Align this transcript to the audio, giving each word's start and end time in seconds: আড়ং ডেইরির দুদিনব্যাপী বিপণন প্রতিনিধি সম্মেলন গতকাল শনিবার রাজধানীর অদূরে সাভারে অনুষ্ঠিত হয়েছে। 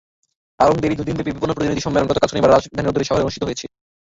আড়ং 0.59 0.75
ডেইরির 0.79 0.99
দুদিনব্যাপী 0.99 1.31
বিপণন 1.31 1.55
প্রতিনিধি 1.55 1.81
সম্মেলন 1.83 2.09
গতকাল 2.09 2.29
শনিবার 2.29 2.51
রাজধানীর 2.51 2.89
অদূরে 2.89 3.07
সাভারে 3.07 3.25
অনুষ্ঠিত 3.25 3.43
হয়েছে। 3.45 3.65